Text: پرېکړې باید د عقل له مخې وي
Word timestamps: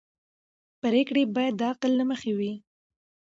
پرېکړې 0.81 1.23
باید 1.35 1.53
د 1.57 1.61
عقل 1.71 1.91
له 1.99 2.05
مخې 2.11 2.31
وي 2.37 2.53